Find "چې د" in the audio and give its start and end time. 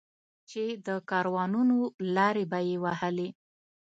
0.49-0.89